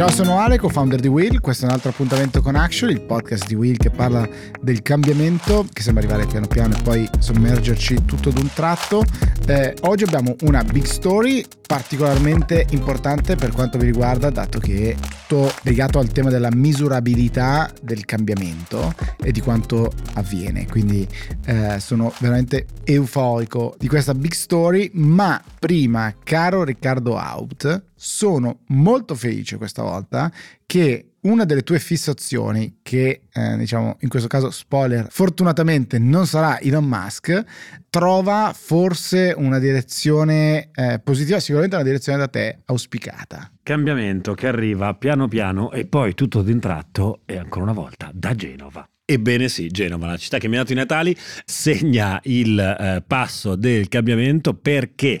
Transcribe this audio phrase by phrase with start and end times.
[0.00, 1.40] Ciao, sono Ale, co-founder di Will.
[1.40, 4.26] Questo è un altro appuntamento con Action, il podcast di Will che parla
[4.58, 9.04] del cambiamento, che sembra arrivare piano piano e poi sommergerci tutto d'un tratto.
[9.46, 14.96] Eh, oggi abbiamo una big story particolarmente importante per quanto mi riguarda, dato che è
[15.30, 20.66] tutto legato al tema della misurabilità del cambiamento e di quanto avviene.
[20.66, 21.06] Quindi
[21.44, 24.90] eh, sono veramente euforico di questa big story.
[24.94, 30.32] Ma prima, caro Riccardo Out, sono molto felice questa volta
[30.64, 36.58] che una delle tue fissazioni, che eh, diciamo in questo caso spoiler, fortunatamente non sarà
[36.60, 37.44] Elon Musk,
[37.90, 43.52] trova forse una direzione eh, positiva, sicuramente una direzione da te auspicata.
[43.62, 48.34] Cambiamento che arriva piano piano e poi tutto d'un tratto e ancora una volta da
[48.34, 48.88] Genova.
[49.10, 53.56] Ebbene sì, Genova, la città che mi ha dato i Natali, segna il eh, passo
[53.56, 55.18] del cambiamento perché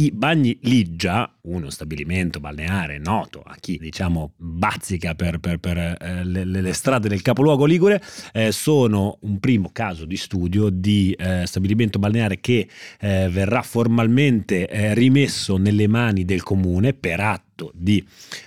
[0.00, 6.24] i bagni Liggia, uno stabilimento balneare noto a chi diciamo bazzica per, per, per eh,
[6.24, 11.44] le, le, strade del capoluogo Ligure, eh, sono un primo caso di studio di eh,
[11.44, 12.66] stabilimento balneare che
[12.98, 18.02] eh, verrà formalmente eh, rimesso nelle mani del comune per atto di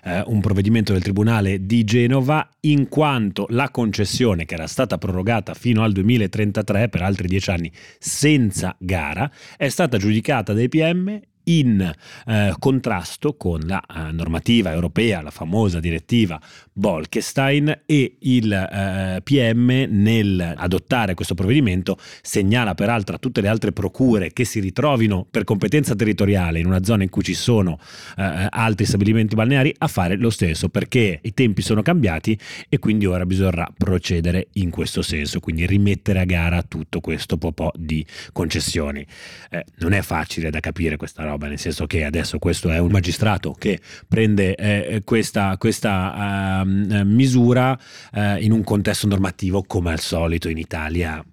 [0.06, 5.54] eh, un provvedimento del Tribunale di Genova in quanto la concessione che era stata prorogata
[5.54, 11.92] fino al 2033 per altri dieci anni senza gara è stata giudicata dai PM in
[12.26, 16.40] eh, contrasto con la eh, normativa europea, la famosa direttiva
[16.72, 23.72] Bolkestein e il eh, PM nel adottare questo provvedimento segnala peraltro a tutte le altre
[23.72, 27.80] procure che si ritrovino per competenza territoriale in una zona in cui ci sono
[28.18, 32.38] eh, altri stabilimenti balneari a fare lo stesso perché i tempi sono cambiati
[32.70, 37.72] e quindi ora bisognerà procedere in questo senso, quindi rimettere a gara tutto questo po'
[37.76, 39.06] di concessioni.
[39.50, 42.78] Eh, non è facile da capire questa roba roba, nel senso che adesso questo è
[42.78, 46.68] un magistrato che prende eh, questa, questa uh,
[47.04, 47.78] misura
[48.14, 51.24] uh, in un contesto normativo come al solito in Italia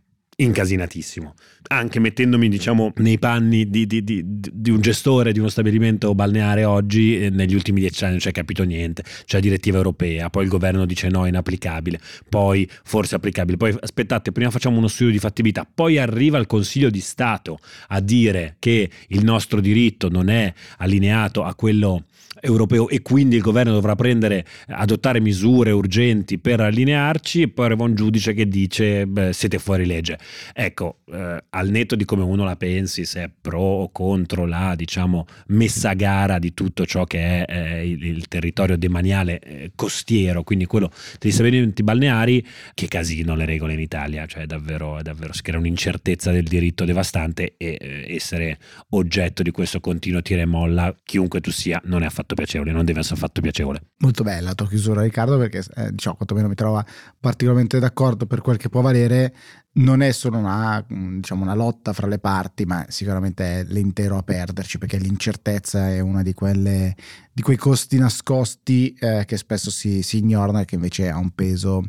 [0.43, 1.35] incasinatissimo.
[1.69, 6.65] Anche mettendomi, diciamo, nei panni di, di, di, di, un gestore di uno stabilimento balneare
[6.65, 9.05] oggi, eh, negli ultimi dieci anni non c'è capito niente.
[9.25, 14.33] C'è direttiva europea, poi il governo dice no, è inapplicabile, poi forse applicabile, poi aspettate,
[14.33, 17.59] prima facciamo uno studio di fattibilità, poi arriva il Consiglio di Stato
[17.89, 22.05] a dire che il nostro diritto non è allineato a quello
[22.41, 27.85] europeo e quindi il governo dovrà prendere, adottare misure urgenti per allinearci e poi arriva
[27.85, 30.19] un giudice che dice beh, siete fuori legge.
[30.53, 34.75] Ecco, eh, al netto di come uno la pensi, se è pro o contro la
[34.77, 39.73] diciamo messa a gara di tutto ciò che è eh, il, il, territorio demaniale eh,
[39.75, 45.03] costiero, quindi quello degli stabilimenti balneari, che casino le regole in Italia, cioè davvero, è
[45.03, 48.59] davvero si crea un'incertezza del diritto devastante e eh, essere
[48.91, 52.73] oggetto di questo continuo tira e molla, chiunque tu sia, non è affatto affatto piacevole,
[52.73, 53.83] non deve essere affatto piacevole.
[53.99, 56.85] Molto bella la tua chiusura Riccardo perché eh, diciamo quantomeno mi trova
[57.19, 59.35] particolarmente d'accordo per quel che può valere,
[59.73, 64.23] non è solo una, diciamo, una lotta fra le parti ma sicuramente è l'intero a
[64.23, 70.19] perderci perché l'incertezza è una di, di quei costi nascosti eh, che spesso si, si,
[70.19, 71.85] ignorano e che invece ha un peso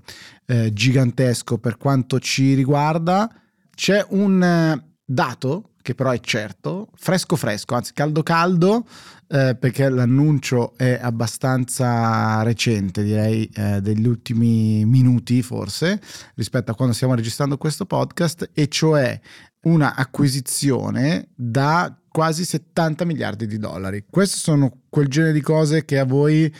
[0.45, 3.29] eh, gigantesco per quanto ci riguarda.
[3.73, 8.85] C'è un eh, dato che però è certo, fresco fresco, anzi caldo caldo,
[9.27, 16.01] eh, perché l'annuncio è abbastanza recente, direi eh, degli ultimi minuti forse,
[16.35, 19.19] rispetto a quando stiamo registrando questo podcast, e cioè
[19.61, 24.03] una acquisizione da quasi 70 miliardi di dollari.
[24.09, 26.53] Queste sono quel genere di cose che a voi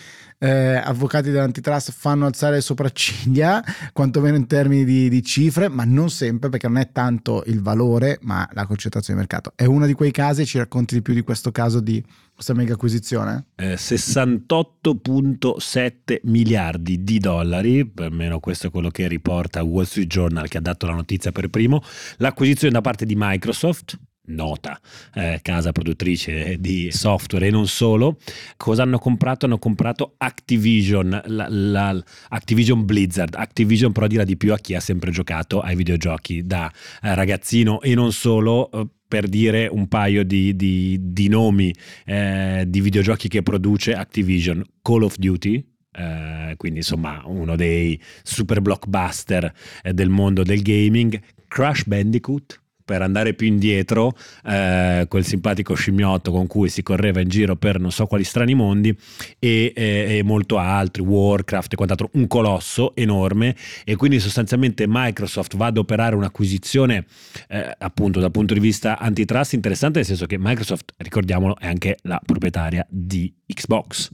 [0.44, 3.63] eh, avvocati dell'antitrust fanno alzare le sopracciglia,
[3.94, 8.17] quantomeno in termini di, di, cifre, ma non sempre perché non è tanto il valore,
[8.22, 9.51] ma la concentrazione di mercato.
[9.56, 12.73] È uno di quei casi, ci racconti di più di questo caso di questa mega
[12.73, 13.45] acquisizione?
[13.56, 20.47] Eh, 68.7 miliardi di dollari, per almeno questo è quello che riporta Wall Street Journal
[20.47, 21.83] che ha dato la notizia per primo,
[22.18, 24.79] l'acquisizione da parte di Microsoft nota
[25.13, 28.18] eh, casa produttrice di software e non solo.
[28.57, 29.45] Cosa hanno comprato?
[29.45, 33.35] Hanno comprato Activision, la, la, Activision Blizzard.
[33.35, 36.71] Activision però dirà di più a chi ha sempre giocato ai videogiochi da
[37.01, 38.69] eh, ragazzino e non solo.
[38.71, 41.75] Eh, per dire un paio di, di, di nomi
[42.06, 48.62] eh, di videogiochi che produce Activision, Call of Duty, Uh, quindi insomma uno dei super
[48.62, 49.53] blockbuster
[49.83, 51.19] uh, del mondo del gaming,
[51.50, 52.61] Crash Bandicoot,
[52.91, 54.13] per andare più indietro,
[54.45, 58.53] eh, quel simpatico scimmiotto con cui si correva in giro per non so quali strani
[58.53, 58.93] mondi
[59.39, 63.55] e, e, e molto altri, Warcraft e quant'altro, un colosso enorme
[63.85, 67.05] e quindi sostanzialmente Microsoft va ad operare un'acquisizione
[67.47, 71.97] eh, appunto dal punto di vista antitrust interessante nel senso che Microsoft, ricordiamolo, è anche
[72.01, 74.09] la proprietaria di Xbox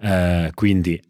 [0.00, 1.00] eh, quindi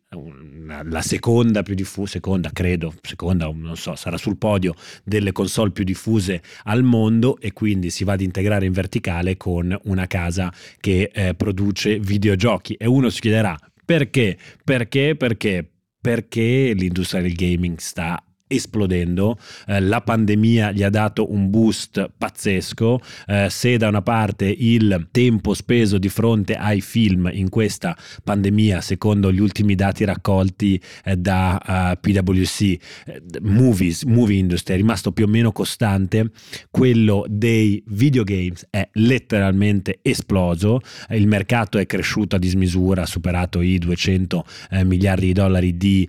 [0.84, 5.82] la seconda più diffusa, seconda credo, seconda non so, sarà sul podio delle console più
[5.82, 11.10] diffuse al mondo e quindi si va ad integrare in verticale con una casa che
[11.12, 14.38] eh, produce videogiochi e uno si chiederà perché?
[14.62, 15.14] Perché?
[15.14, 15.68] Perché?
[16.00, 23.00] Perché l'industria del gaming sta esplodendo, eh, la pandemia gli ha dato un boost pazzesco,
[23.26, 28.80] eh, se da una parte il tempo speso di fronte ai film in questa pandemia,
[28.80, 32.60] secondo gli ultimi dati raccolti eh, da uh, eh, PwC,
[33.06, 36.30] eh, movies, movie industry è rimasto più o meno costante,
[36.70, 40.80] quello dei videogames è letteralmente esploso,
[41.10, 46.08] il mercato è cresciuto a dismisura, ha superato i 200 eh, miliardi di dollari di,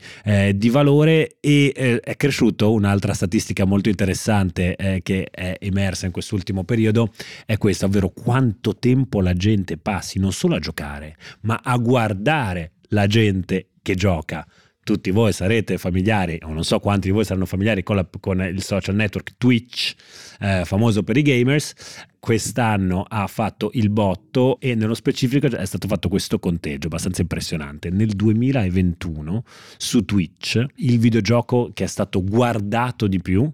[0.53, 6.63] di valore e è cresciuto, un'altra statistica molto interessante eh, che è emersa in quest'ultimo
[6.63, 7.11] periodo
[7.45, 12.71] è questa, ovvero quanto tempo la gente passi non solo a giocare, ma a guardare
[12.89, 14.43] la gente che gioca
[14.85, 18.39] tutti voi sarete familiari, o non so quanti di voi saranno familiari con, la, con
[18.41, 19.95] il social network Twitch,
[20.39, 21.73] eh, famoso per i gamers,
[22.19, 27.89] quest'anno ha fatto il botto e nello specifico è stato fatto questo conteggio abbastanza impressionante.
[27.89, 29.43] Nel 2021
[29.77, 33.51] su Twitch il videogioco che è stato guardato di più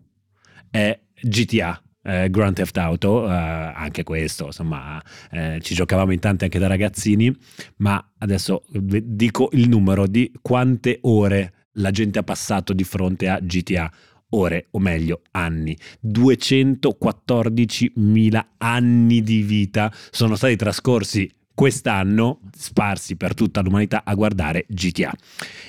[0.70, 5.02] è GTA eh, Grand Theft Auto, eh, anche questo, insomma,
[5.32, 7.36] eh, ci giocavamo in tanti anche da ragazzini,
[7.78, 13.40] ma adesso dico il numero di quante ore la gente ha passato di fronte a
[13.40, 13.90] GTA.
[14.34, 15.78] Ore, o meglio, anni.
[16.06, 21.30] 214.000 anni di vita sono stati trascorsi
[21.62, 25.14] quest'anno sparsi per tutta l'umanità a guardare GTA.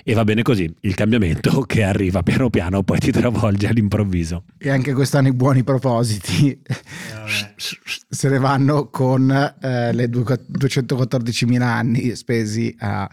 [0.03, 4.45] E va bene così, il cambiamento che arriva piano piano poi ti travolge all'improvviso.
[4.57, 6.59] E anche quest'anno i buoni propositi eh,
[8.09, 13.07] se ne vanno con eh, le 214.000 anni spesi a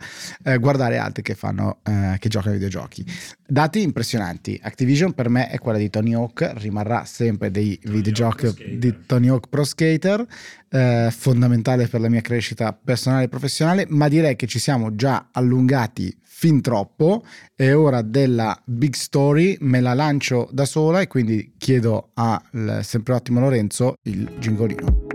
[0.45, 3.05] eh, guardare altri che, fanno, eh, che giocano ai videogiochi.
[3.45, 4.57] Dati impressionanti.
[4.61, 9.27] Activision per me è quella di Tony Hawk, rimarrà sempre dei Tony videogiochi di Tony
[9.27, 10.25] Hawk Pro Skater
[10.69, 15.29] eh, fondamentale per la mia crescita personale e professionale, ma direi che ci siamo già
[15.31, 17.23] allungati fin troppo.
[17.53, 23.13] È ora della big story, me la lancio da sola e quindi chiedo al sempre
[23.13, 25.07] ottimo Lorenzo il gingolino.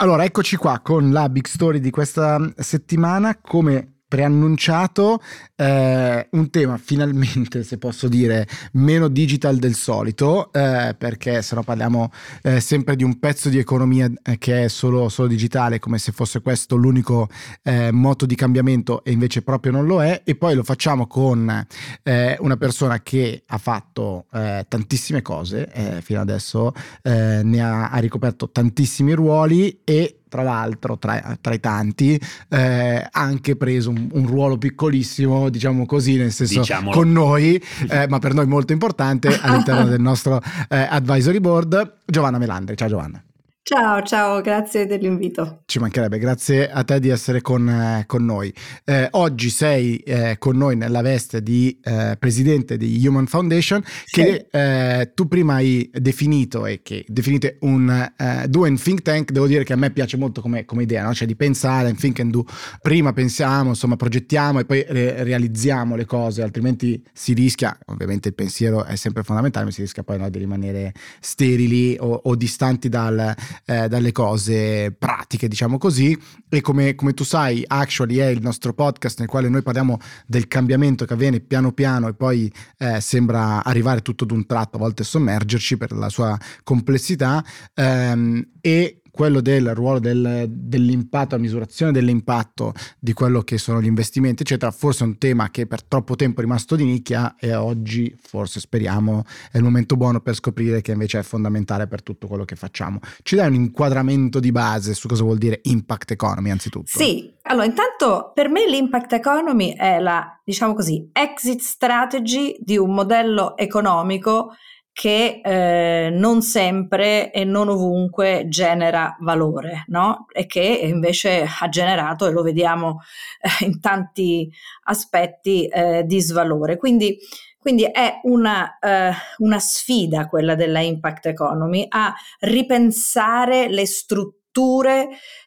[0.00, 3.36] Allora, eccoci qua con la big story di questa settimana.
[3.40, 5.20] Come preannunciato
[5.54, 11.62] eh, un tema finalmente, se posso dire, meno digital del solito, eh, perché se no
[11.62, 12.10] parliamo
[12.42, 16.12] eh, sempre di un pezzo di economia eh, che è solo, solo, digitale, come se
[16.12, 17.28] fosse questo l'unico
[17.62, 21.66] eh, moto di cambiamento e invece proprio non lo è, e poi lo facciamo con
[22.02, 26.72] eh, una persona che ha fatto tantissime cose, fino adesso
[27.02, 33.56] ne ha, ha ricoperto tantissimi ruoli e tra l'altro, tra, tra i tanti, eh, anche
[33.56, 36.96] preso un, un, ruolo piccolissimo, diciamo così, nel senso Diciamolo.
[36.96, 42.38] con noi, eh, ma per noi molto importante all'interno del nostro eh, advisory board, Giovanna
[42.38, 42.76] Melandri.
[42.76, 43.22] Ciao Giovanna.
[43.68, 45.60] Ciao, ciao, grazie dell'invito.
[45.66, 48.50] Ci mancherebbe, grazie a te di essere con, eh, con noi.
[48.82, 54.22] Eh, oggi sei eh, con noi nella veste di eh, presidente di Human Foundation, sì.
[54.22, 59.32] che eh, tu prima hai definito e che definite un eh, do and think tank.
[59.32, 61.12] Devo dire che a me piace molto come, come idea, no?
[61.12, 62.46] cioè di pensare and think and do.
[62.80, 68.34] Prima pensiamo, insomma, progettiamo e poi re- realizziamo le cose, altrimenti si rischia, ovviamente il
[68.34, 72.88] pensiero è sempre fondamentale, ma si rischia poi no, di rimanere sterili o, o distanti
[72.88, 76.18] dal eh, dalle cose pratiche, diciamo così.
[76.48, 80.48] E come, come, tu sai, Actually è il nostro podcast nel quale noi parliamo del
[80.48, 85.04] cambiamento che avviene piano piano e poi eh, sembra arrivare tutto d'un tratto, a volte
[85.04, 87.44] sommergerci per la sua complessità.
[87.74, 93.86] Ehm, e quello del ruolo del, dell'impatto, la misurazione dell'impatto di quello che sono gli
[93.86, 97.54] investimenti, eccetera, forse è un tema che per troppo tempo è rimasto di nicchia e
[97.54, 102.26] oggi forse speriamo è il momento buono per scoprire che invece è fondamentale per tutto
[102.26, 103.00] quello che facciamo.
[103.22, 106.86] Ci dai un inquadramento di base su cosa vuol dire impact economy anzitutto?
[106.86, 112.92] Sì, allora intanto per me l'impact economy è la, diciamo così, exit strategy di un
[112.94, 114.52] modello economico
[114.98, 120.26] che eh, non sempre e non ovunque genera valore, no?
[120.32, 123.02] E che invece ha generato, e lo vediamo
[123.40, 124.50] eh, in tanti
[124.86, 126.76] aspetti, eh, di svalore.
[126.76, 127.16] Quindi,
[127.60, 134.37] quindi è una, eh, una sfida quella della impact economy a ripensare le strutture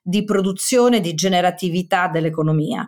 [0.01, 2.88] di produzione, di generatività dell'economia.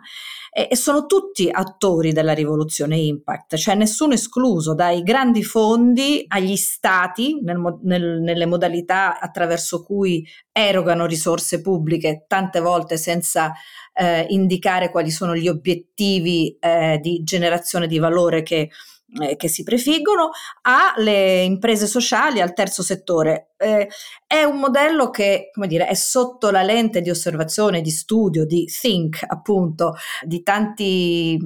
[0.50, 7.40] E, sono tutti attori della rivoluzione impact, cioè nessuno escluso, dai grandi fondi agli stati
[7.42, 13.52] nel, nel, nelle modalità attraverso cui erogano risorse pubbliche, tante volte senza
[13.94, 18.70] eh, indicare quali sono gli obiettivi eh, di generazione di valore che
[19.20, 20.30] eh, che si prefiggono,
[20.62, 23.50] alle imprese sociali, al terzo settore.
[23.56, 23.88] Eh,
[24.26, 28.66] è un modello che, come dire, è sotto la lente di osservazione, di studio, di
[28.66, 31.38] think, appunto, di tanti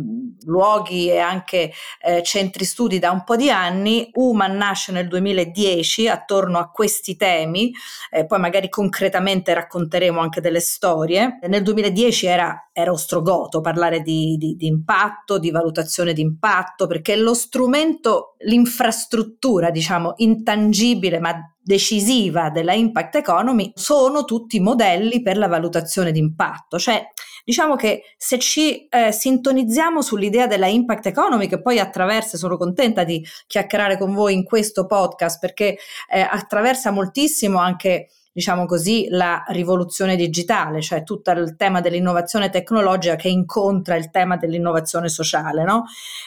[0.45, 4.09] luoghi e anche eh, centri studi da un po' di anni.
[4.15, 7.73] Human nasce nel 2010 attorno a questi temi,
[8.11, 11.39] eh, poi magari concretamente racconteremo anche delle storie.
[11.47, 17.17] Nel 2010 era, era ostrogoto parlare di, di, di impatto, di valutazione di impatto, perché
[17.17, 25.49] lo strumento, l'infrastruttura, diciamo, intangibile ma decisiva della impact economy sono tutti modelli per la
[25.49, 26.79] valutazione di impatto.
[26.79, 27.03] Cioè,
[27.45, 33.03] diciamo che se ci eh, sintonizziamo sull'idea della impact economy, che poi attraversa, sono contenta
[33.05, 35.79] di chiacchierare con voi in questo podcast perché
[36.11, 43.17] eh, attraversa moltissimo anche diciamo così, la rivoluzione digitale, cioè tutto il tema dell'innovazione tecnologica
[43.17, 45.65] che incontra il tema dell'innovazione sociale.
[45.65, 45.87] No?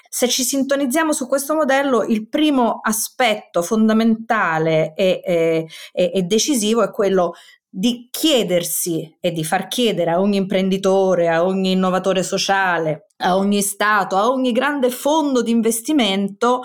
[0.09, 6.91] Se ci sintonizziamo su questo modello, il primo aspetto fondamentale e, e, e decisivo è
[6.91, 7.31] quello
[7.69, 13.61] di chiedersi e di far chiedere a ogni imprenditore, a ogni innovatore sociale, a ogni
[13.61, 16.59] Stato, a ogni grande fondo di investimento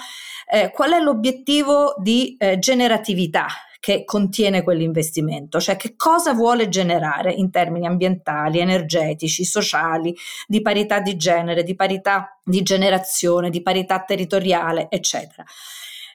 [0.52, 3.46] eh, qual è l'obiettivo di eh, generatività
[3.86, 10.12] che contiene quell'investimento, cioè che cosa vuole generare in termini ambientali, energetici, sociali,
[10.48, 15.44] di parità di genere, di parità di generazione, di parità territoriale, eccetera.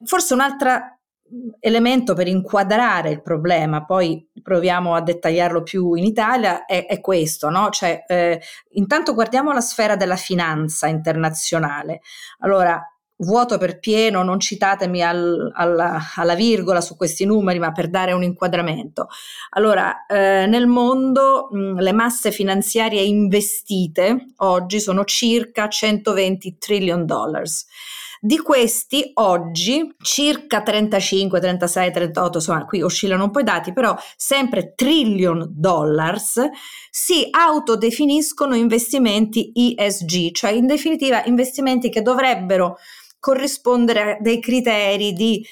[0.04, 0.98] Forse un altro
[1.62, 7.50] elemento per inquadrare il problema, poi proviamo a dettagliarlo più in Italia, è, è questo,
[7.50, 7.70] no?
[7.70, 12.02] Cioè, eh, intanto guardiamo la sfera della finanza internazionale.
[12.40, 12.86] Allora,
[13.22, 18.14] vuoto per pieno, non citatemi al, alla, alla, virgola su questi numeri, ma per dare
[18.14, 19.08] un inquadramento.
[19.52, 27.66] Allora, eh, nel mondo mh, le masse finanziarie investite oggi sono circa 120 trillion dollars.
[28.24, 33.98] Di questi oggi circa 35, 36, 38, insomma qui oscillano un po' i dati, però
[34.16, 36.40] sempre trillion dollars
[36.92, 42.78] si autodefiniscono investimenti ESG, cioè in definitiva investimenti che dovrebbero
[43.22, 45.46] corrispondere a dei criteri di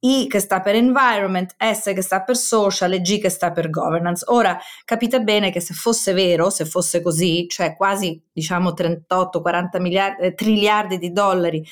[0.00, 3.68] I che sta per environment, S che sta per social e G che sta per
[3.68, 4.24] governance.
[4.28, 10.22] Ora capite bene che se fosse vero, se fosse così, cioè quasi diciamo 38-40 miliardi,
[10.22, 11.66] eh, triliardi di dollari,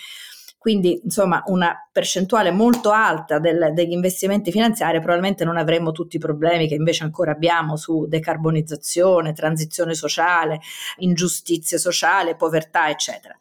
[0.58, 6.18] quindi insomma una percentuale molto alta del, degli investimenti finanziari, probabilmente non avremmo tutti i
[6.18, 10.58] problemi che invece ancora abbiamo su decarbonizzazione, transizione sociale,
[10.96, 13.36] ingiustizie sociali, povertà, eccetera.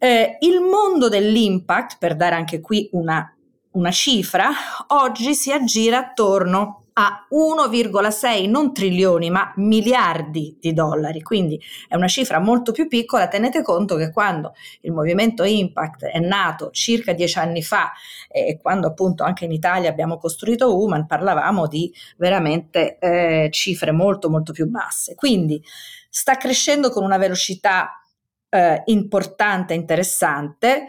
[0.00, 3.34] Eh, il mondo dell'impact, per dare anche qui una,
[3.72, 4.50] una cifra,
[4.88, 12.08] oggi si aggira attorno a 1,6 non trilioni ma miliardi di dollari, quindi è una
[12.08, 13.28] cifra molto più piccola.
[13.28, 17.92] Tenete conto che quando il movimento Impact è nato circa dieci anni fa
[18.28, 24.28] e quando appunto anche in Italia abbiamo costruito Human parlavamo di veramente eh, cifre molto
[24.28, 25.14] molto più basse.
[25.14, 25.62] Quindi
[26.08, 28.02] sta crescendo con una velocità
[28.50, 30.86] eh, importante interessante.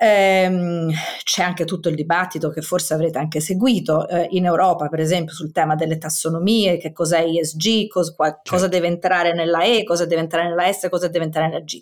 [0.00, 0.92] Ehm,
[1.24, 5.34] c'è anche tutto il dibattito che forse avrete anche seguito eh, in Europa, per esempio,
[5.34, 8.50] sul tema delle tassonomie, che cos'è ESG, cos, qua, certo.
[8.50, 11.80] cosa deve entrare nella E, cosa deve entrare nella S, cosa deve entrare nella G.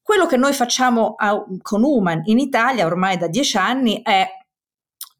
[0.00, 4.28] Quello che noi facciamo a, con Human in Italia ormai da dieci anni è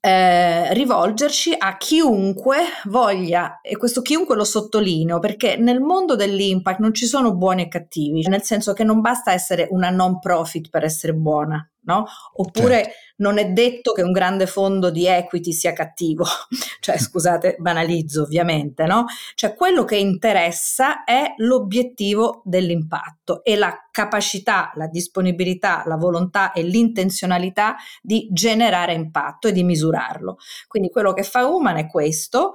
[0.07, 6.93] eh, rivolgerci a chiunque voglia, e questo chiunque lo sottolineo, perché nel mondo dell'impact non
[6.93, 10.85] ci sono buoni e cattivi, nel senso che non basta essere una non profit per
[10.85, 12.07] essere buona no?
[12.35, 12.93] Oppure certo.
[13.17, 16.25] non è detto che un grande fondo di equity sia cattivo,
[16.81, 19.07] cioè scusate, banalizzo ovviamente, no?
[19.35, 26.63] Cioè quello che interessa è l'obiettivo dell'impatto e la capacità, la disponibilità, la volontà e
[26.63, 30.39] l'intenzionalità di generare impatto e di misurarlo.
[30.67, 32.55] Quindi quello che fa Human è questo,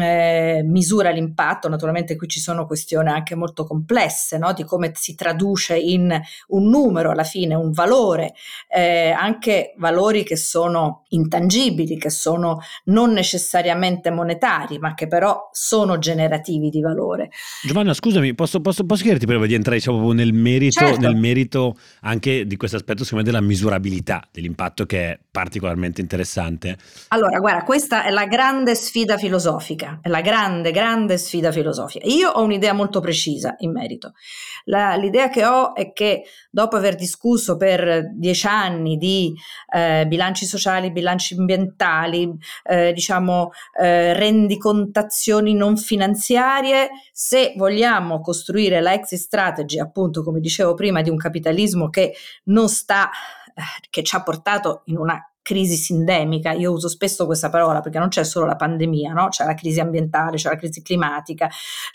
[0.00, 4.52] eh, misura l'impatto, naturalmente qui ci sono questioni anche molto complesse no?
[4.52, 8.34] di come si traduce in un numero alla fine, un valore,
[8.68, 15.98] eh, anche valori che sono intangibili, che sono non necessariamente monetari, ma che però sono
[15.98, 17.30] generativi di valore.
[17.62, 21.00] Giovanna, scusami, posso, posso, posso chiederti prima di entrare diciamo, nel, merito, certo.
[21.00, 26.76] nel merito anche di questo aspetto secondo me della misurabilità dell'impatto che è particolarmente interessante?
[27.08, 32.06] Allora, guarda, questa è la grande sfida filosofica filosofica, è la grande, grande sfida filosofica.
[32.08, 34.14] Io ho un'idea molto precisa in merito.
[34.64, 39.34] La, l'idea che ho è che dopo aver discusso per dieci anni di
[39.72, 42.32] eh, bilanci sociali, bilanci ambientali,
[42.64, 50.74] eh, diciamo eh, rendicontazioni non finanziarie, se vogliamo costruire la exit strategy, appunto come dicevo
[50.74, 52.14] prima, di un capitalismo che
[52.44, 53.10] non sta,
[53.54, 58.00] eh, che ci ha portato in una crisi sindemica, io uso spesso questa parola perché
[58.00, 59.28] non c'è solo la pandemia, no?
[59.28, 61.48] c'è la crisi ambientale, c'è la crisi climatica,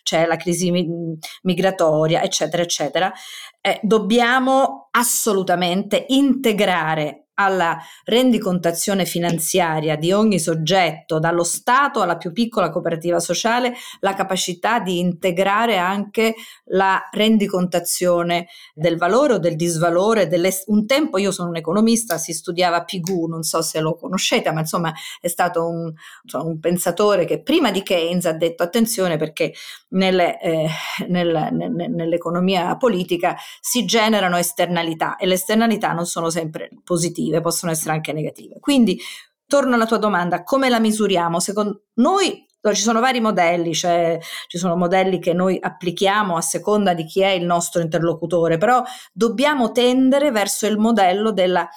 [0.04, 3.12] c'è la crisi mi- migratoria, eccetera, eccetera.
[3.60, 12.70] Eh, dobbiamo assolutamente integrare alla rendicontazione finanziaria di ogni soggetto, dallo Stato alla più piccola
[12.70, 16.36] cooperativa sociale, la capacità di integrare anche
[16.66, 20.30] la rendicontazione del valore o del disvalore.
[20.68, 24.60] un tempo io sono un economista, si studiava Pigou, non so se lo conoscete, ma
[24.60, 25.92] insomma è stato un,
[26.24, 29.54] insomma, un pensatore che prima di Keynes ha detto attenzione perché
[29.90, 30.68] nelle, eh,
[31.08, 37.42] nel, nel, nell'economia politica si generano esternalità e le esternalità non sono sempre positive positive,
[37.42, 38.60] possono essere anche negative.
[38.60, 39.00] Quindi,
[39.46, 41.40] torno alla tua domanda, come la misuriamo?
[41.40, 46.94] Secondo noi ci sono vari modelli, cioè ci sono modelli che noi applichiamo a seconda
[46.94, 51.68] di chi è il nostro interlocutore, però dobbiamo tendere verso il modello della,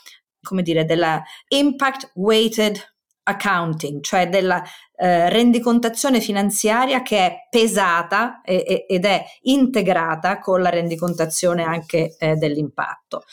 [0.42, 2.78] come dire, della impact weighted
[3.26, 4.62] accounting, cioè della
[4.96, 12.14] eh, rendicontazione finanziaria che è pesata e, e, ed è integrata con la rendicontazione anche
[12.18, 13.24] eh, dell'impatto.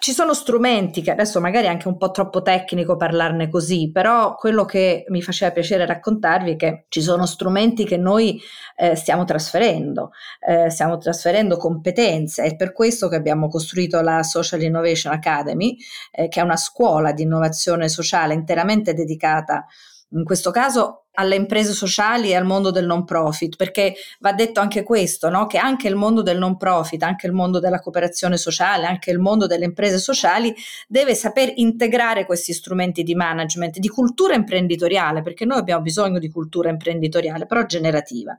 [0.00, 4.36] Ci sono strumenti che adesso magari è anche un po' troppo tecnico parlarne così, però
[4.36, 8.40] quello che mi faceva piacere raccontarvi è che ci sono strumenti che noi
[8.76, 10.12] eh, stiamo trasferendo,
[10.46, 12.44] eh, stiamo trasferendo competenze.
[12.44, 15.76] È per questo che abbiamo costruito la Social Innovation Academy,
[16.12, 19.66] eh, che è una scuola di innovazione sociale interamente dedicata
[20.10, 24.60] in questo caso alle imprese sociali e al mondo del non profit, perché va detto
[24.60, 25.46] anche questo, no?
[25.46, 29.18] che anche il mondo del non profit, anche il mondo della cooperazione sociale, anche il
[29.18, 30.54] mondo delle imprese sociali
[30.86, 36.30] deve saper integrare questi strumenti di management, di cultura imprenditoriale, perché noi abbiamo bisogno di
[36.30, 38.38] cultura imprenditoriale, però generativa.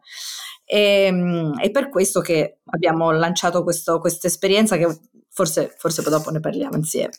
[0.64, 4.88] E, ehm, è per questo che abbiamo lanciato questa esperienza che
[5.28, 7.12] forse, forse dopo ne parliamo insieme.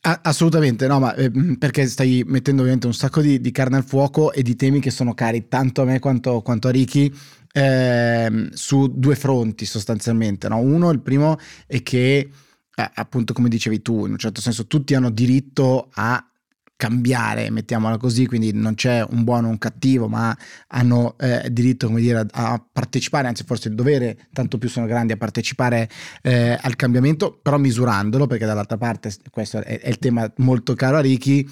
[0.00, 4.32] Assolutamente, no, ma eh, perché stai mettendo ovviamente un sacco di, di, carne al fuoco
[4.32, 7.12] e di temi che sono cari tanto a me quanto, quanto a Ricky
[7.52, 10.48] eh, su due fronti sostanzialmente.
[10.48, 10.58] No?
[10.58, 12.30] Uno, il primo è che,
[12.74, 16.27] eh, appunto, come dicevi tu, in un certo senso tutti hanno diritto a
[16.78, 20.34] cambiare, mettiamola così, quindi non c'è un buono o un cattivo, ma
[20.68, 25.12] hanno eh, diritto, come dire, a, partecipare, anzi forse il dovere, tanto più sono grandi,
[25.12, 25.90] a partecipare
[26.22, 30.98] eh, al cambiamento, però misurandolo, perché dall'altra parte questo è, è il tema molto caro
[30.98, 31.46] a Ricky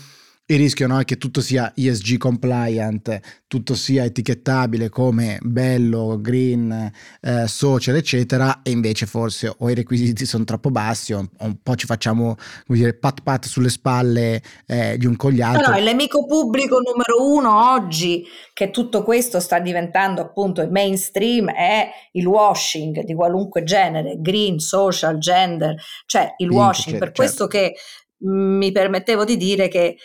[0.49, 6.93] il rischio no, è che tutto sia ESG compliant, tutto sia etichettabile come bello, green,
[7.21, 11.75] eh, social, eccetera, e invece forse o i requisiti sono troppo bassi o un po'
[11.75, 15.65] ci facciamo come dire, pat pat sulle spalle eh, gli un con gli altri.
[15.67, 21.51] No, no, l'amico pubblico numero uno oggi che tutto questo sta diventando appunto il mainstream
[21.51, 25.75] è il washing di qualunque genere, green, social, gender,
[26.07, 27.23] cioè il washing, per certo.
[27.23, 27.75] questo che
[28.19, 29.97] mi permettevo di dire che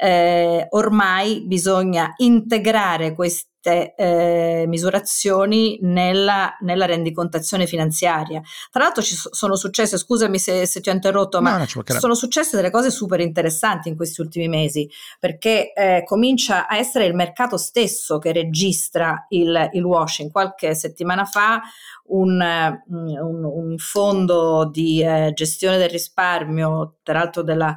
[0.00, 8.40] eh, ormai bisogna integrare queste eh, misurazioni nella, nella, rendicontazione finanziaria.
[8.70, 11.66] Tra l'altro ci sono successe, scusami se, se ti ho interrotto, ma no,
[11.98, 17.04] sono successe delle cose super interessanti in questi ultimi mesi, perché eh, comincia a essere
[17.04, 20.30] il mercato stesso che registra il, il washing.
[20.30, 21.60] Qualche settimana fa
[22.06, 22.40] un,
[22.88, 27.76] un, un fondo di eh, gestione del risparmio, tra l'altro della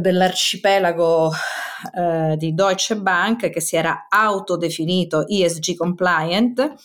[0.00, 1.32] dell'arcipelago
[1.96, 6.76] eh, di Deutsche Bank che si era autodefinito ESG compliant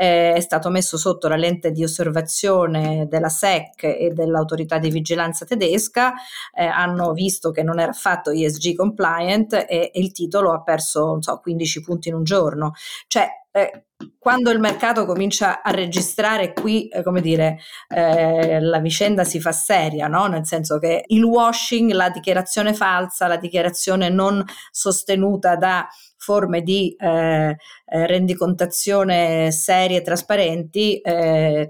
[0.00, 5.44] eh, è stato messo sotto la lente di osservazione della SEC e dell'autorità di vigilanza
[5.44, 6.14] tedesca,
[6.54, 11.20] eh, hanno visto che non era affatto ESG compliant e, e il titolo ha perso
[11.20, 12.72] so, 15 punti in un giorno.
[13.08, 13.86] Cioè, eh,
[14.18, 17.58] quando il mercato comincia a registrare qui, eh, come dire,
[17.88, 20.26] eh, la vicenda si fa seria, no?
[20.26, 25.86] nel senso che il washing, la dichiarazione falsa, la dichiarazione non sostenuta da
[26.16, 31.00] forme di eh, eh rendicontazione serie e trasparenti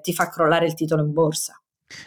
[0.03, 1.60] ti fa crollare il titolo in borsa.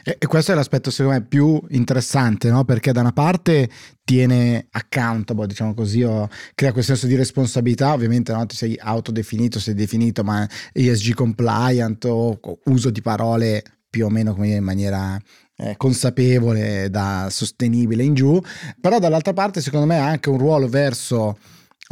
[0.04, 2.64] E, questo è l'aspetto secondo me più interessante, no?
[2.64, 3.70] perché da una parte
[4.04, 8.46] tiene accountable, diciamo così, o crea quel senso di responsabilità, ovviamente no?
[8.46, 14.34] ti sei autodefinito, sei definito, ma ESG compliant o uso di parole più o meno
[14.34, 15.20] come in maniera
[15.56, 18.42] eh, consapevole da sostenibile in giù,
[18.82, 21.38] però dall'altra parte secondo me ha anche un ruolo verso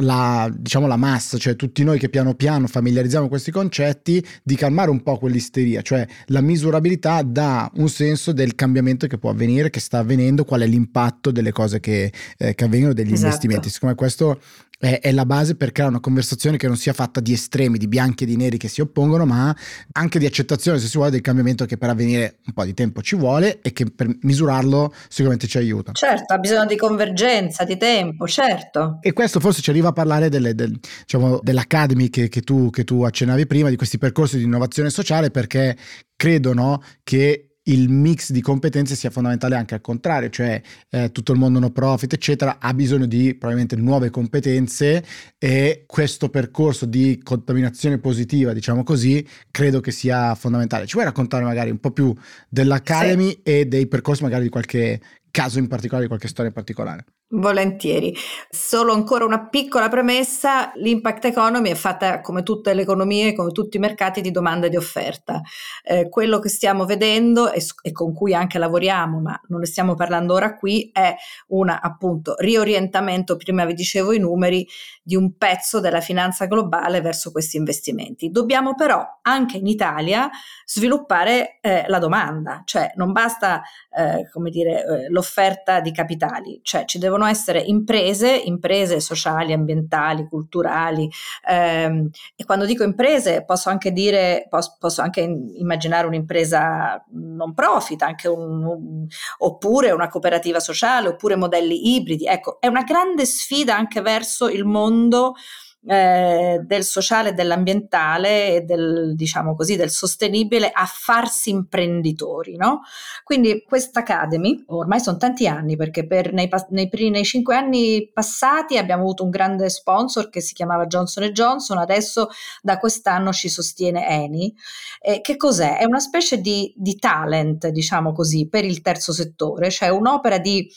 [0.02, 4.90] la, diciamo, la massa, cioè tutti noi che piano piano familiarizziamo questi concetti, di calmare
[4.90, 9.80] un po' quell'isteria, cioè la misurabilità dà un senso del cambiamento che può avvenire, che
[9.80, 13.26] sta avvenendo, qual è l'impatto delle cose che, eh, che avvengono, degli esatto.
[13.26, 13.70] investimenti.
[13.70, 14.40] Siccome questo
[14.82, 17.86] è, è, la base per creare una conversazione che non sia fatta di estremi, di
[17.86, 19.54] bianchi e di neri che si oppongono, ma
[19.92, 23.00] anche di accettazione, se si vuole, del cambiamento che per avvenire un po' di tempo
[23.00, 25.92] ci vuole e che per misurarlo sicuramente ci aiuta.
[25.92, 28.98] Certo, ha bisogno di convergenza, di tempo, certo.
[29.00, 32.82] E questo forse ci arriva a parlare delle, del, diciamo, dell'Academy che, che, tu, che
[32.82, 35.76] tu accennavi prima, di questi percorsi di innovazione sociale, perché
[36.16, 41.32] credo no, che il mix di competenze sia fondamentale anche al contrario, cioè eh, tutto
[41.32, 45.04] il mondo no profit, eccetera, ha bisogno di probabilmente nuove competenze
[45.38, 50.86] e questo percorso di contaminazione positiva, diciamo così, credo che sia fondamentale.
[50.86, 52.14] Ci vuoi raccontare magari un po' più
[52.48, 53.40] dell'Academy sì.
[53.42, 57.04] e dei percorsi magari di qualche caso in particolare, di qualche storia in particolare?
[57.34, 58.14] Volentieri.
[58.50, 63.78] Solo ancora una piccola premessa, l'impact economy è fatta come tutte le economie, come tutti
[63.78, 65.40] i mercati di domanda e di offerta.
[65.82, 69.94] Eh, quello che stiamo vedendo e, e, con cui anche lavoriamo, ma non ne stiamo
[69.94, 71.14] parlando ora qui, è
[71.48, 74.68] un appunto riorientamento, prima vi dicevo i numeri,
[75.02, 78.30] di un pezzo della finanza globale verso questi investimenti.
[78.30, 80.28] Dobbiamo però anche in Italia
[80.66, 86.84] sviluppare eh, la domanda, cioè non basta eh, come dire, eh, l'offerta di capitali, cioè
[86.84, 91.10] ci devono essere imprese, imprese sociali, ambientali, culturali
[91.48, 98.02] ehm, e quando dico imprese posso anche dire, posso, posso anche immaginare un'impresa non profit,
[98.02, 99.06] anche un, un,
[99.38, 102.26] oppure una cooperativa sociale, oppure modelli ibridi.
[102.26, 105.34] Ecco, è una grande sfida anche verso il mondo
[105.84, 112.82] eh, del sociale dell'ambientale e del, diciamo così, del sostenibile a farsi imprenditori, no?
[113.24, 118.78] Quindi questa Academy, ormai sono tanti anni perché per, nei, nei, nei, cinque anni passati
[118.78, 122.28] abbiamo avuto un grande sponsor che si chiamava Johnson Johnson, adesso
[122.60, 124.54] da quest'anno ci sostiene Eni.
[125.00, 125.78] Eh, che cos'è?
[125.78, 130.68] È una specie di, di talent, diciamo così, per il terzo settore, cioè un'opera di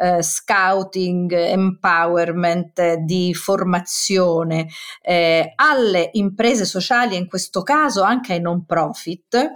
[0.00, 4.68] eh, scouting, empowerment, di formazione
[5.02, 9.52] eh, alle imprese sociali e in questo caso anche ai non profit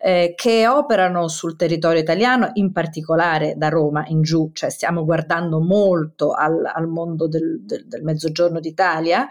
[0.00, 5.60] eh, che operano sul territorio italiano, in particolare da Roma in giù, cioè stiamo guardando
[5.60, 9.28] molto al, al mondo del, del, del Mezzogiorno d'Italia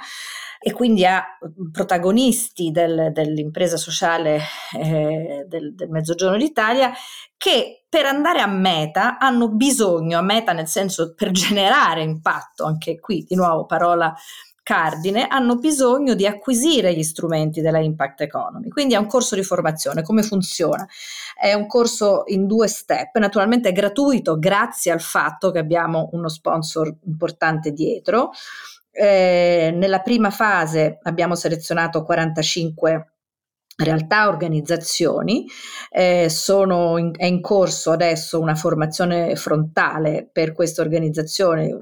[0.64, 1.26] e quindi a
[1.72, 4.42] protagonisti del, dell'impresa sociale
[4.78, 6.94] eh, del, del Mezzogiorno d'Italia
[7.36, 13.00] che per andare a meta hanno bisogno, a meta nel senso per generare impatto, anche
[13.00, 14.14] qui di nuovo parola
[14.62, 18.70] cardine, hanno bisogno di acquisire gli strumenti della impact economy.
[18.70, 20.04] Quindi è un corso di formazione.
[20.04, 20.88] Come funziona?
[21.36, 26.30] È un corso in due step, naturalmente è gratuito grazie al fatto che abbiamo uno
[26.30, 28.30] sponsor importante dietro
[28.92, 33.14] eh, nella prima fase abbiamo selezionato 45
[33.78, 35.46] realtà, organizzazioni.
[35.90, 41.74] Eh, in, è in corso adesso una formazione frontale per queste organizzazioni,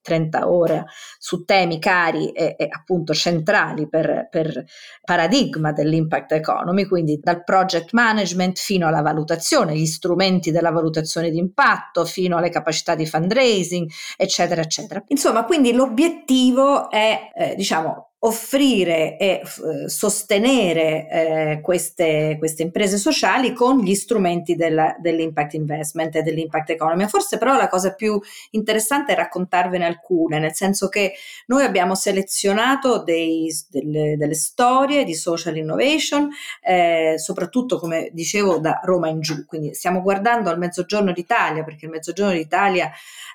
[0.00, 0.84] 30 ore
[1.18, 4.64] su temi cari e, e appunto centrali per, per
[5.04, 11.38] paradigma dell'impact economy, quindi dal project management fino alla valutazione, gli strumenti della valutazione di
[11.38, 15.02] impatto, fino alle capacità di fundraising, eccetera, eccetera.
[15.08, 23.52] Insomma, quindi l'obiettivo è, eh, diciamo, offrire e eh, sostenere eh, queste, queste, imprese sociali
[23.52, 27.08] con gli strumenti della, dell'impact investment e dell'impact economy.
[27.08, 31.14] Forse però la cosa più interessante è raccontarvene alcune, nel senso che
[31.46, 36.28] noi abbiamo selezionato dei, delle, delle, storie di social innovation,
[36.62, 41.86] eh, soprattutto come dicevo da Roma in giù, quindi stiamo guardando al mezzogiorno d'Italia perché
[41.86, 42.88] il mezzogiorno d'Italia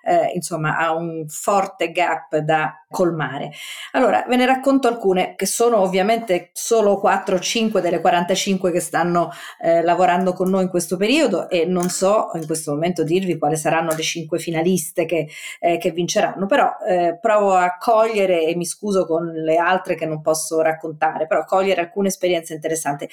[0.08, 3.52] eh, insomma ha un forte gap da colmare.
[3.92, 8.72] Allora ve ne racconto racconto alcune che sono ovviamente solo 4 o 5 delle 45
[8.72, 13.04] che stanno eh, lavorando con noi in questo periodo e non so in questo momento
[13.04, 15.28] dirvi quali saranno le 5 finaliste che,
[15.60, 20.06] eh, che vinceranno, però eh, provo a cogliere e mi scuso con le altre che
[20.06, 23.08] non posso raccontare, però cogliere alcune esperienze interessanti.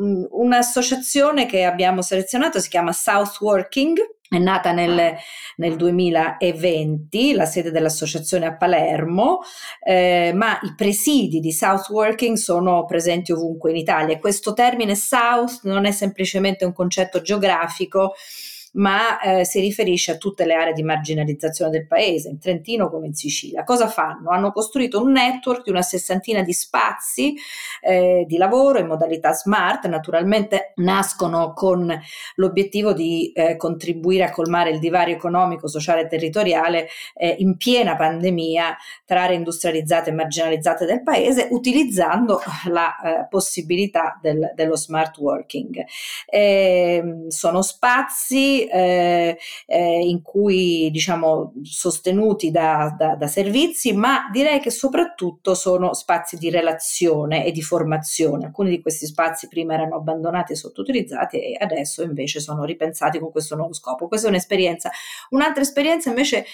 [0.00, 3.98] Mm, un'associazione che abbiamo selezionato si chiama South Working
[4.28, 5.14] è nata nel,
[5.56, 9.40] nel, 2020, la sede dell'associazione a Palermo,
[9.82, 14.18] eh, ma i presidi di South Working sono presenti ovunque in Italia.
[14.18, 18.12] Questo termine South non è semplicemente un concetto geografico,
[18.74, 23.06] ma eh, si riferisce a tutte le aree di marginalizzazione del paese, in Trentino come
[23.06, 23.64] in Sicilia.
[23.64, 24.30] Cosa fanno?
[24.30, 27.34] Hanno costruito un network di una sessantina di spazi
[27.80, 31.92] eh, di lavoro in modalità smart, naturalmente nascono con
[32.36, 37.96] l'obiettivo di eh, contribuire a colmare il divario economico, sociale e territoriale eh, in piena
[37.96, 45.16] pandemia tra aree industrializzate e marginalizzate del paese, utilizzando la eh, possibilità del, dello smart
[45.18, 45.84] working.
[46.26, 54.60] Eh, sono spazi eh, eh, in cui diciamo sostenuti da, da, da servizi, ma direi
[54.60, 58.46] che soprattutto sono spazi di relazione e di formazione.
[58.46, 63.30] Alcuni di questi spazi prima erano abbandonati e sottoutilizzati e adesso invece sono ripensati con
[63.30, 64.08] questo nuovo scopo.
[64.08, 64.90] Questa è un'esperienza.
[65.30, 66.44] Un'altra esperienza invece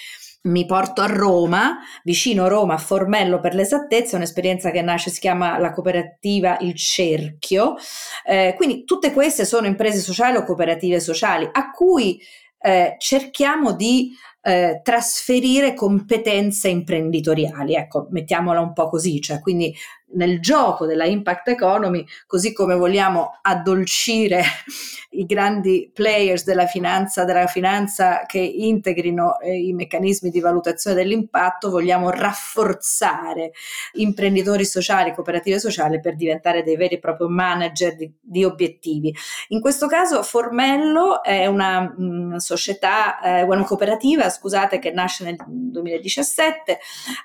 [0.44, 5.58] mi porto a Roma, vicino Roma, a Formello per l'esattezza, un'esperienza che nasce, si chiama
[5.58, 7.76] la cooperativa Il Cerchio.
[8.24, 12.20] Eh, quindi tutte queste sono imprese sociali o cooperative sociali a cui
[12.58, 19.74] eh, cerchiamo di eh, trasferire competenze imprenditoriali, ecco, mettiamola un po' così, cioè quindi
[20.14, 24.42] nel gioco della impact economy, così come vogliamo addolcire
[25.10, 31.70] i grandi players della finanza, della finanza che integrino eh, i meccanismi di valutazione dell'impatto,
[31.70, 33.52] vogliamo rafforzare
[33.94, 39.14] imprenditori sociali, cooperative sociali per diventare dei veri e propri manager di, di obiettivi.
[39.48, 45.24] In questo caso Formello è una mh, mm, società, eh, una cooperativa, scusate, che nasce
[45.24, 46.78] nel 2017.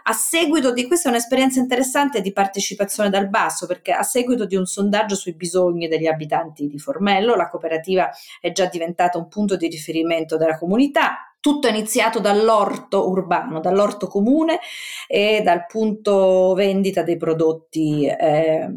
[0.03, 4.45] A seguito di questa è un'esperienza interessante di partecipazione partecipazione dal basso perché a seguito
[4.45, 9.27] di un sondaggio sui bisogni degli abitanti di Formello la cooperativa è già diventata un
[9.27, 11.33] punto di riferimento della comunità.
[11.39, 14.59] Tutto è iniziato dall'orto urbano, dall'orto comune
[15.07, 18.69] e dal punto vendita dei prodotti eh,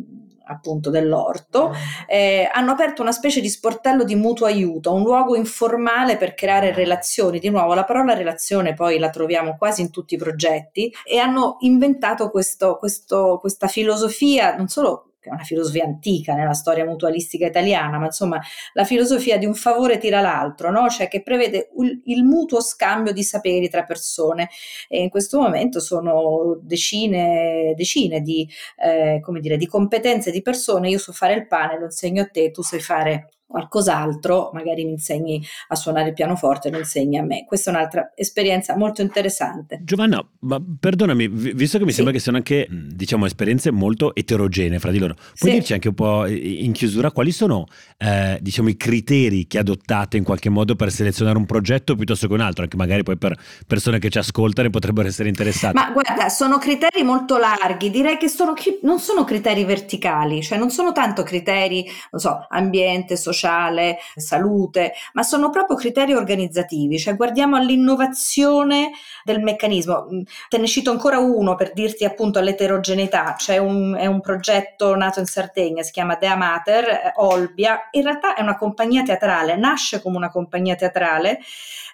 [0.46, 1.72] appunto dell'orto,
[2.07, 6.72] eh, hanno aperto una specie di sportello di mutuo aiuto, un luogo informale per creare
[6.72, 7.38] relazioni.
[7.38, 11.57] Di nuovo, la parola relazione poi la troviamo quasi in tutti i progetti e hanno
[11.61, 17.47] inventato questo, questo, questa filosofia non solo che è una filosofia antica nella storia mutualistica
[17.47, 18.41] italiana, ma insomma
[18.73, 20.89] la filosofia di un favore tira l'altro, no?
[20.89, 21.71] cioè che prevede
[22.07, 24.49] il, mutuo scambio di saperi tra persone
[24.89, 28.49] e in questo momento sono decine, decine di,
[28.83, 32.27] eh, come dire, di competenze di persone, io so fare il pane, lo insegno a
[32.27, 37.23] te, tu sai fare qualcos'altro, magari mi insegni a suonare il pianoforte, lo insegni a
[37.23, 37.45] me.
[37.45, 39.81] Questa è un'altra esperienza molto interessante.
[39.85, 41.97] Giovanna, ma perdonami, visto che mi sì.
[41.97, 45.51] sembra che siano anche, diciamo, esperienze molto eterogenee fra di loro, puoi sì.
[45.51, 47.67] dirci anche un po' in chiusura quali sono,
[47.99, 52.33] eh, diciamo, i criteri che adottate in qualche modo per selezionare un progetto piuttosto che
[52.33, 53.37] un altro, anche magari poi per
[53.67, 55.75] persone che ci ascoltano potrebbero essere interessate?
[55.75, 60.71] Ma guarda, sono criteri molto larghi, direi che sono, non sono criteri verticali, cioè non
[60.71, 67.16] sono tanto criteri, non so, ambiente, sociale, sociale, salute, ma sono proprio criteri organizzativi, cioè
[67.16, 68.92] guardiamo all'innovazione
[69.24, 70.07] del meccanismo.
[70.12, 75.18] Mm, te ne cito ancora uno per dirti appunto l'eterogeneità, c'è un, un progetto nato
[75.18, 80.00] in Sardegna, si chiama De Amater, eh, Olbia, in realtà è una compagnia teatrale, nasce
[80.00, 81.40] come una compagnia teatrale,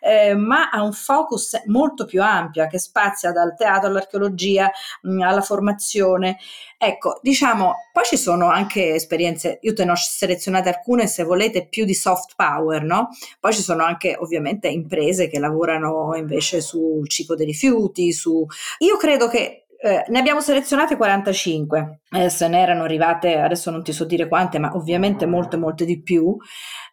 [0.00, 4.70] eh, ma ha un focus molto più ampio che spazia dal teatro all'archeologia,
[5.02, 6.38] mh, mm, alla formazione.
[6.76, 11.37] Ecco, diciamo, poi ci sono anche esperienze, io te ne ho selezionate alcune se volete
[11.68, 13.08] più di soft power, no?
[13.40, 18.46] Poi ci sono anche ovviamente imprese che lavorano invece sul ciclo dei rifiuti, su...
[18.78, 23.84] Io credo che eh, ne abbiamo selezionate 45, eh, se ne erano arrivate, adesso non
[23.84, 26.36] ti so dire quante, ma ovviamente molte, molte di più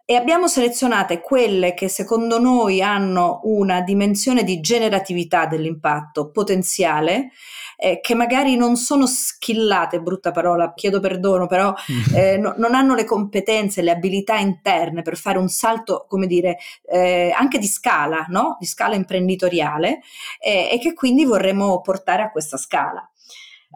[0.08, 7.32] e abbiamo selezionate quelle che secondo noi hanno una dimensione di generatività dell'impatto potenziale,
[7.78, 11.74] eh, che magari non sono skillate, brutta parola, chiedo perdono, però
[12.16, 16.58] eh, no, non hanno le competenze, le abilità interne per fare un salto, come dire,
[16.86, 18.58] eh, anche di scala, no?
[18.60, 20.02] di scala imprenditoriale,
[20.40, 23.10] eh, e che quindi vorremmo portare a questa scala.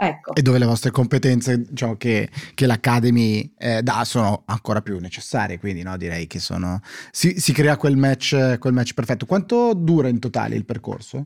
[0.01, 0.33] Ecco.
[0.33, 5.59] E dove le vostre competenze diciamo, che, che l'Academy eh, dà sono ancora più necessarie,
[5.59, 6.79] quindi no, direi che sono,
[7.11, 9.25] si, si crea quel match, quel match perfetto.
[9.25, 11.25] Quanto dura in totale il percorso?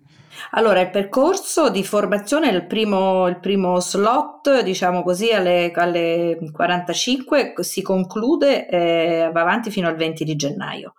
[0.52, 7.54] Allora, il percorso di formazione, il primo, il primo slot, diciamo così, alle, alle 45
[7.60, 10.96] si conclude, eh, va avanti fino al 20 di gennaio.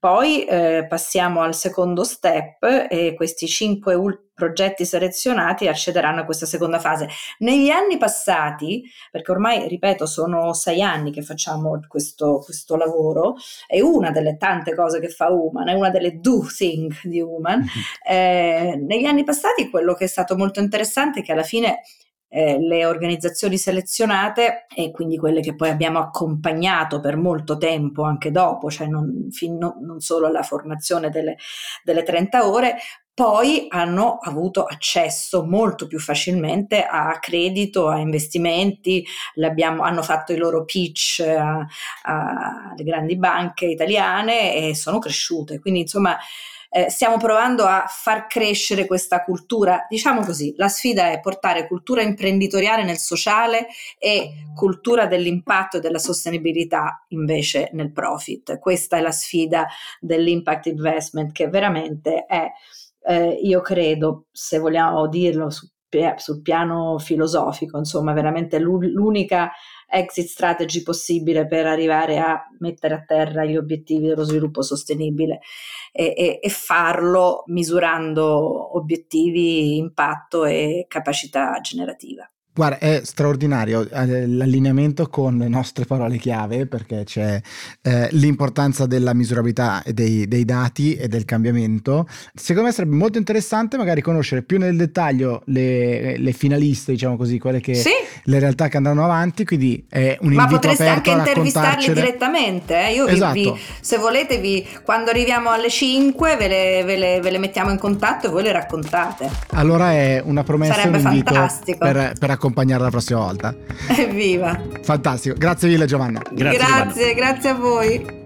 [0.00, 6.46] Poi eh, passiamo al secondo step e questi cinque ultimi progetti selezionati accederanno a questa
[6.46, 7.08] seconda fase.
[7.38, 13.80] Negli anni passati, perché ormai, ripeto, sono sei anni che facciamo questo, questo lavoro, è
[13.80, 17.64] una delle tante cose che fa Human, è una delle do thing di Human.
[18.06, 21.80] Eh, negli anni passati quello che è stato molto interessante è che alla fine
[22.34, 28.30] eh, le organizzazioni selezionate e quindi quelle che poi abbiamo accompagnato per molto tempo anche
[28.30, 31.36] dopo, cioè non, fin, no, non solo alla formazione delle,
[31.84, 32.76] delle 30 ore,
[33.14, 39.04] poi hanno avuto accesso molto più facilmente a credito, a investimenti,
[39.56, 45.60] hanno fatto i loro pitch alle grandi banche italiane e sono cresciute.
[45.60, 46.16] Quindi insomma
[46.74, 49.84] eh, stiamo provando a far crescere questa cultura.
[49.90, 53.66] Diciamo così, la sfida è portare cultura imprenditoriale nel sociale
[53.98, 58.58] e cultura dell'impatto e della sostenibilità invece nel profit.
[58.58, 59.66] Questa è la sfida
[60.00, 62.50] dell'impact investment che veramente è
[63.04, 65.66] eh, io credo, se vogliamo dirlo su,
[66.16, 69.50] sul piano filosofico, insomma, veramente l'unica
[69.88, 75.40] exit strategy possibile per arrivare a mettere a terra gli obiettivi dello sviluppo sostenibile
[75.92, 82.26] e, e, e farlo misurando obiettivi, impatto e capacità generativa.
[82.54, 87.40] Guarda, è straordinario eh, l'allineamento con le nostre parole chiave perché c'è
[87.80, 92.06] eh, l'importanza della misurabilità dei, dei, dati e del cambiamento.
[92.34, 97.38] Secondo me sarebbe molto interessante magari conoscere più nel dettaglio le, le finaliste, diciamo così,
[97.38, 97.88] quelle che sì.
[98.24, 99.46] le realtà che andranno avanti.
[99.46, 102.88] Quindi è un Ma aperto anche intervistarle direttamente.
[102.88, 102.92] Eh?
[102.92, 103.32] Io esatto.
[103.32, 107.70] vi, se volete, vi, quando arriviamo alle 5 ve le, ve, le, ve le, mettiamo
[107.70, 109.30] in contatto e voi le raccontate.
[109.52, 111.78] Allora è una promessa sarebbe un fantastico.
[111.78, 113.54] per, per accompagnare la prossima volta.
[113.96, 114.60] Evviva!
[114.82, 116.20] Fantastico, grazie mille Giovanna.
[116.32, 118.21] Grazie, grazie, grazie a voi.